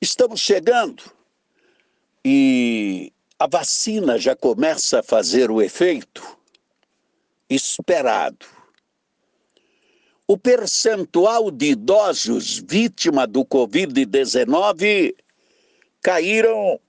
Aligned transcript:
Estamos 0.00 0.40
chegando 0.40 1.02
e 2.24 3.12
a 3.38 3.46
vacina 3.46 4.16
já 4.16 4.34
começa 4.34 5.00
a 5.00 5.02
fazer 5.02 5.50
o 5.50 5.60
efeito 5.60 6.26
esperado. 7.50 8.46
O 10.26 10.38
percentual 10.38 11.50
de 11.50 11.72
idosos 11.72 12.64
vítima 12.66 13.26
do 13.26 13.44
Covid-19 13.44 15.14
caíram 16.00 16.80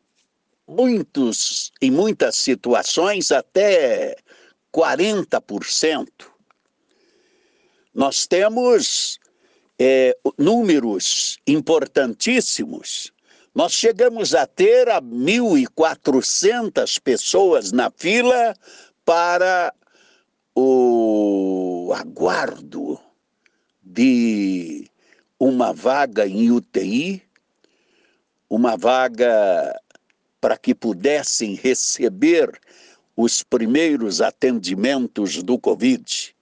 muitos, 0.68 1.72
em 1.82 1.92
muitas 1.92 2.36
situações, 2.36 3.32
até 3.32 4.18
40%. 4.74 6.08
Nós 7.94 8.26
temos 8.26 9.20
é, 9.78 10.18
números 10.38 11.38
importantíssimos. 11.46 13.12
Nós 13.54 13.74
chegamos 13.74 14.34
a 14.34 14.48
ter 14.48 14.90
a 14.90 15.00
1.400 15.00 17.00
pessoas 17.00 17.72
na 17.72 17.92
fila 17.92 18.56
para 19.06 19.72
o 20.56 21.94
aguardo 21.96 23.00
de 23.84 24.90
uma 25.40 25.74
vaga 25.74 26.28
em 26.28 26.50
UTI, 26.50 27.22
uma 28.50 28.76
vaga 28.78 29.80
para 30.44 30.58
que 30.58 30.76
pudessem 30.76 31.56
receber 31.56 32.60
os 33.16 33.42
primeiros 33.42 34.20
atendimentos 34.20 35.42
do 35.42 35.58
Covid. 35.58 36.36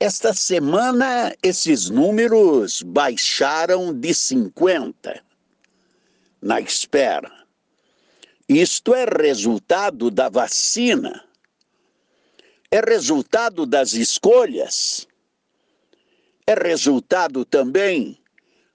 Esta 0.00 0.34
semana, 0.34 1.32
esses 1.44 1.88
números 1.88 2.82
baixaram 2.82 3.94
de 3.94 4.12
50 4.12 5.22
na 6.40 6.60
espera. 6.60 7.30
Isto 8.48 8.96
é 8.96 9.04
resultado 9.04 10.10
da 10.10 10.28
vacina, 10.28 11.24
é 12.68 12.80
resultado 12.80 13.64
das 13.64 13.92
escolhas, 13.92 15.06
é 16.48 16.54
resultado 16.54 17.44
também 17.44 18.18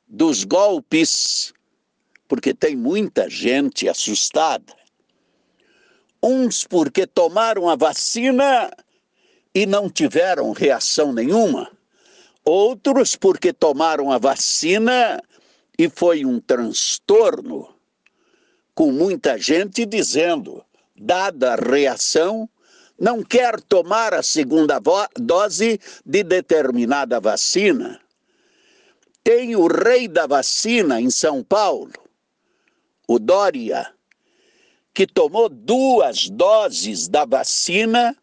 dos 0.08 0.45
golpes 0.45 1.54
porque 2.28 2.53
tem 2.53 2.75
muita 2.75 3.30
gente 3.30 3.88
assustada. 3.88 4.73
Uns 6.22 6.64
porque 6.64 7.06
tomaram 7.06 7.70
a 7.70 7.75
vacina 7.75 8.72
e 9.53 9.66
não 9.66 9.89
tiveram 9.89 10.52
reação 10.52 11.14
nenhuma. 11.14 11.72
Outros 12.44 13.16
porque 13.16 13.52
tomaram 13.52 14.11
a 14.11 14.17
vacina 14.17 15.22
e 15.78 15.89
foi 15.89 16.25
um 16.25 16.39
transtorno, 16.39 17.70
com 18.73 18.92
muita 18.92 19.38
gente 19.38 19.86
dizendo, 19.86 20.64
dada 20.95 21.53
a 21.53 21.55
reação, 21.55 22.50
não 23.00 23.23
quer 23.23 23.61
tomar 23.61 24.14
a 24.14 24.23
segunda 24.23 24.81
dose 25.20 25.80
de 26.05 26.23
determinada 26.23 27.20
vacina. 27.20 28.00
Tem 29.23 29.55
o 29.55 29.67
rei 29.67 30.08
da 30.08 30.25
vacina 30.25 31.00
em 31.00 31.09
São 31.09 31.44
Paulo, 31.44 31.92
o 33.08 33.18
Dória, 33.18 33.94
que 34.94 35.08
tomou 35.08 35.48
duas 35.48 36.30
doses 36.30 37.08
da 37.08 37.24
vacina, 37.24 38.16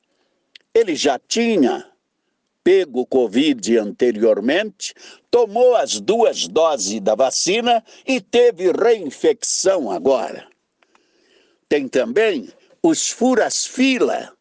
ele 0.74 0.94
já 0.94 1.18
tinha 1.18 1.90
pego 2.64 3.04
Covid 3.06 3.76
anteriormente, 3.78 4.94
tomou 5.30 5.76
as 5.76 6.00
duas 6.00 6.48
doses 6.48 6.98
da 6.98 7.14
vacina 7.14 7.84
e 8.06 8.20
teve 8.20 8.72
reinfecção 8.72 9.90
agora. 9.90 10.48
Tem 11.68 11.86
também 11.86 12.48
os 12.82 13.10
furas-fila. 13.10 14.32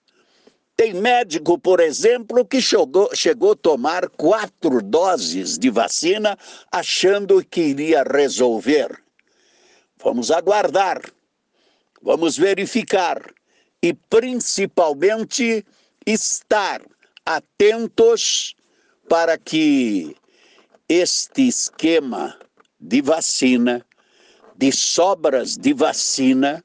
Tem 0.75 0.93
médico, 0.93 1.59
por 1.59 1.79
exemplo, 1.79 2.45
que 2.45 2.61
chegou, 2.61 3.09
chegou 3.13 3.51
a 3.51 3.55
tomar 3.55 4.09
quatro 4.09 4.81
doses 4.81 5.57
de 5.57 5.69
vacina 5.69 6.37
achando 6.71 7.45
que 7.45 7.61
iria 7.61 8.03
resolver. 8.03 9.03
Vamos 10.03 10.31
aguardar, 10.31 11.01
vamos 12.01 12.37
verificar 12.37 13.33
e 13.81 13.93
principalmente 13.93 15.65
estar 16.05 16.81
atentos 17.25 18.53
para 19.07 19.37
que 19.37 20.13
este 20.89 21.47
esquema 21.47 22.37
de 22.77 23.01
vacina, 23.01 23.85
de 24.57 24.73
sobras 24.73 25.55
de 25.57 25.73
vacina, 25.73 26.63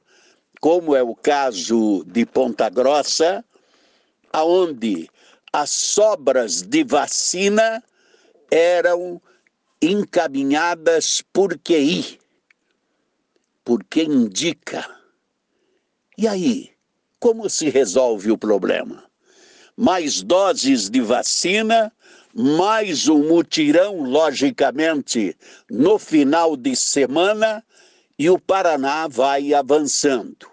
como 0.59 0.93
é 0.93 1.01
o 1.01 1.15
caso 1.15 2.03
de 2.05 2.25
Ponta 2.25 2.69
Grossa, 2.69 3.45
aonde 4.33 5.09
as 5.53 5.69
sobras 5.69 6.61
de 6.61 6.83
vacina 6.83 7.81
eram 8.51 9.21
encaminhadas 9.81 11.23
por 11.31 11.57
QI, 11.57 12.18
porque 13.69 14.01
indica. 14.01 14.83
E 16.17 16.27
aí, 16.27 16.71
como 17.19 17.47
se 17.47 17.69
resolve 17.69 18.31
o 18.31 18.37
problema? 18.37 19.03
Mais 19.77 20.23
doses 20.23 20.89
de 20.89 21.01
vacina, 21.01 21.93
mais 22.33 23.07
um 23.07 23.27
mutirão, 23.27 24.01
logicamente, 24.01 25.37
no 25.69 25.99
final 25.99 26.57
de 26.57 26.75
semana, 26.75 27.63
e 28.17 28.27
o 28.27 28.39
Paraná 28.39 29.07
vai 29.07 29.53
avançando. 29.53 30.49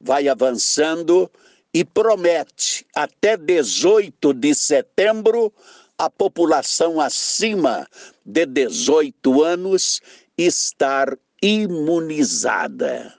Vai 0.00 0.28
avançando 0.28 1.28
e 1.74 1.84
promete 1.84 2.86
até 2.94 3.36
18 3.36 4.32
de 4.34 4.54
setembro 4.54 5.52
a 5.98 6.08
população 6.08 7.00
acima 7.00 7.88
de 8.24 8.46
18 8.46 9.42
anos 9.42 10.00
estar 10.38 11.18
imunizada. 11.42 13.14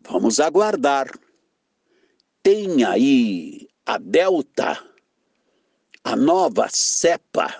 Vamos 0.00 0.40
aguardar. 0.40 1.10
Tem 2.42 2.84
aí 2.84 3.68
a 3.84 3.98
Delta, 3.98 4.82
a 6.04 6.16
nova 6.16 6.68
cepa 6.70 7.54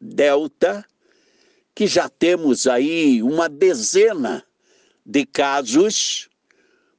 Delta, 0.00 0.84
que 1.74 1.86
já 1.86 2.08
temos 2.08 2.66
aí 2.66 3.22
uma 3.22 3.48
dezena 3.48 4.44
de 5.04 5.26
casos 5.26 6.28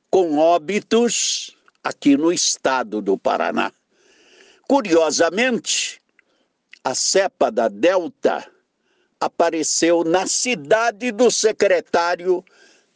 com 0.09 0.38
óbitos 0.38 1.56
aqui 1.84 2.18
no 2.18 2.31
estado 2.31 3.02
do 3.02 3.18
Paraná. 3.18 3.72
Curiosamente, 4.68 6.02
a 6.84 6.96
cepa 6.96 7.52
da 7.52 7.68
Delta 7.68 8.50
apareceu 9.25 10.03
na 10.03 10.28
cidade 10.28 11.12
do 11.12 11.31
secretário 11.31 12.46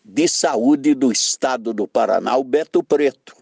de 0.06 0.28
Saúde 0.28 0.94
do 0.94 1.12
Estado 1.12 1.74
do 1.74 1.88
Paraná, 1.88 2.38
o 2.38 2.44
Beto 2.44 2.84
Preto. 2.84 3.36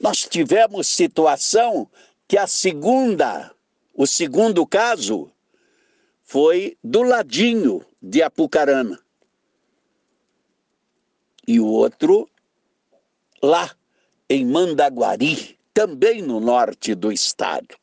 Nós 0.00 0.22
tivemos 0.22 0.88
situação 0.88 1.88
que 2.26 2.38
a 2.38 2.46
segunda, 2.46 3.54
o 3.94 4.06
segundo 4.06 4.66
caso, 4.66 5.30
foi 6.24 6.76
do 6.82 7.02
ladinho 7.02 7.84
de 8.02 8.22
Apucarana. 8.22 8.98
E 11.46 11.60
o 11.60 11.66
outro 11.66 12.28
lá 13.42 13.70
em 14.28 14.44
Mandaguari, 14.44 15.58
também 15.72 16.22
no 16.22 16.40
norte 16.40 16.94
do 16.94 17.12
estado 17.12 17.76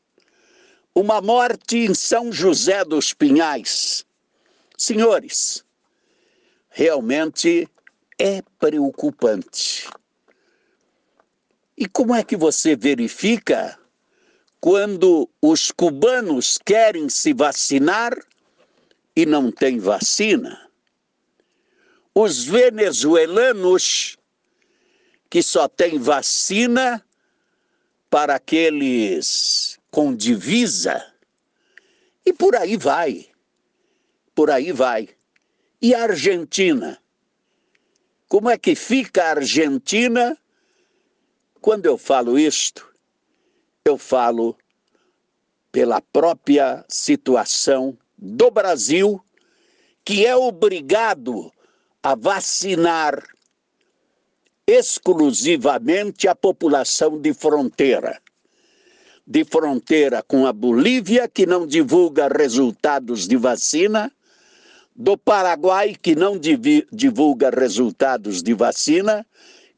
uma 0.96 1.22
morte 1.22 1.78
em 1.78 1.94
São 1.94 2.32
José 2.32 2.86
dos 2.86 3.14
Pinhais. 3.14 4.06
Senhores, 4.78 5.66
realmente 6.70 7.68
é 8.20 8.42
preocupante. 8.60 9.90
E 11.76 11.88
como 11.88 12.14
é 12.14 12.24
que 12.24 12.36
você 12.36 12.76
verifica 12.76 13.78
quando 14.62 15.28
os 15.42 15.72
cubanos 15.72 16.60
querem 16.64 17.10
se 17.10 17.34
vacinar 17.34 18.14
e 19.16 19.26
não 19.26 19.52
tem 19.52 19.80
vacina? 19.80 20.70
Os 22.14 22.44
venezuelanos 22.44 24.16
que 25.28 25.42
só 25.42 25.68
têm 25.68 25.98
vacina 25.98 27.04
para 28.12 28.36
aqueles 28.36 29.80
com 29.94 30.16
divisa, 30.16 31.06
e 32.26 32.34
por 32.34 32.56
aí 32.56 32.76
vai. 32.76 33.28
Por 34.34 34.50
aí 34.50 34.72
vai. 34.72 35.08
E 35.80 35.94
a 35.94 36.02
Argentina? 36.02 37.00
Como 38.28 38.50
é 38.50 38.58
que 38.58 38.74
fica 38.74 39.26
a 39.26 39.30
Argentina 39.30 40.36
Quando 41.62 41.86
eu 41.86 41.96
falo 41.96 42.40
isto, 42.40 42.92
eu 43.86 43.96
falo 43.96 44.58
pela 45.72 46.02
própria 46.02 46.84
situação 46.90 47.96
do 48.18 48.50
Brasil, 48.50 49.24
que 50.04 50.26
é 50.26 50.36
obrigado 50.36 51.54
a 52.02 52.16
vacinar 52.16 53.24
exclusivamente 54.66 56.28
a 56.28 56.34
população 56.34 57.22
de 57.22 57.32
fronteira. 57.32 58.23
De 59.26 59.46
fronteira 59.46 60.22
com 60.22 60.46
a 60.46 60.52
Bolívia, 60.52 61.28
que 61.28 61.46
não 61.46 61.66
divulga 61.66 62.28
resultados 62.28 63.28
de 63.28 63.38
vacina, 63.38 64.12
do 64.96 65.18
Paraguai, 65.18 65.96
que 66.00 66.16
não 66.16 66.38
divulga 66.38 67.50
resultados 67.50 68.44
de 68.44 68.54
vacina, 68.54 69.26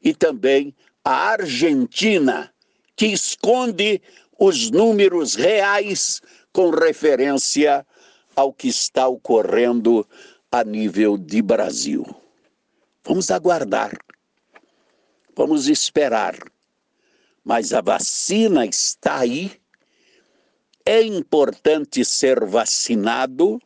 e 0.02 0.12
também 0.12 0.74
a 1.04 1.30
Argentina, 1.30 2.52
que 2.94 3.06
esconde 3.06 4.02
os 4.38 4.70
números 4.70 5.34
reais 5.34 6.20
com 6.52 6.70
referência 6.70 7.86
ao 8.34 8.52
que 8.52 8.68
está 8.68 9.08
ocorrendo 9.08 10.06
a 10.50 10.62
nível 10.64 11.16
de 11.16 11.40
Brasil. 11.40 12.04
Vamos 13.04 13.30
aguardar, 13.30 13.96
vamos 15.34 15.68
esperar. 15.68 16.36
Mas 17.46 17.72
a 17.72 17.80
vacina 17.80 18.66
está 18.66 19.20
aí. 19.20 19.52
É 20.84 21.00
importante 21.00 22.04
ser 22.04 22.44
vacinado, 22.44 23.62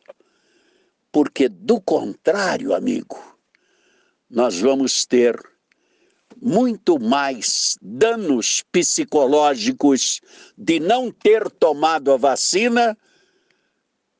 porque 1.11 1.49
do 1.49 1.81
contrário, 1.81 2.75
amigo, 2.75 3.19
nós 4.29 4.59
vamos 4.59 5.03
ter 5.03 5.35
muito 6.39 6.99
mais 6.99 7.75
danos 7.81 8.63
psicológicos 8.71 10.21
de 10.55 10.79
não 10.79 11.09
ter 11.09 11.49
tomado 11.49 12.11
a 12.11 12.17
vacina 12.17 12.95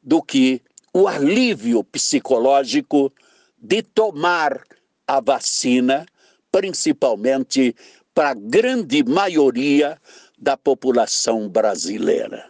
do 0.02 0.24
que 0.24 0.60
o 0.92 1.08
alívio 1.08 1.84
psicológico 1.84 3.14
de 3.60 3.84
tomar 3.84 4.64
a 5.06 5.22
vacina, 5.22 6.04
principalmente 6.52 7.76
para 8.14 8.32
a 8.32 8.34
grande 8.34 9.02
maioria 9.04 9.98
da 10.38 10.58
população 10.58 11.48
brasileira. 11.48 12.46